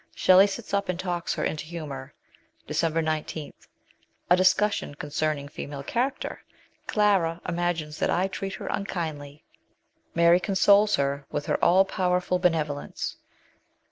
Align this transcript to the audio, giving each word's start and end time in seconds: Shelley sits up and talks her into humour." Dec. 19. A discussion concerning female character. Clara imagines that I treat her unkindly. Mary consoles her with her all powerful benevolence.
Shelley 0.15 0.47
sits 0.47 0.73
up 0.73 0.89
and 0.89 0.99
talks 0.99 1.35
her 1.35 1.43
into 1.43 1.65
humour." 1.65 2.15
Dec. 2.67 3.03
19. 3.03 3.53
A 4.31 4.35
discussion 4.35 4.95
concerning 4.95 5.47
female 5.47 5.83
character. 5.83 6.41
Clara 6.87 7.39
imagines 7.47 7.99
that 7.99 8.09
I 8.09 8.27
treat 8.27 8.55
her 8.55 8.65
unkindly. 8.65 9.43
Mary 10.15 10.39
consoles 10.39 10.95
her 10.95 11.27
with 11.29 11.45
her 11.45 11.63
all 11.63 11.85
powerful 11.85 12.39
benevolence. 12.39 13.17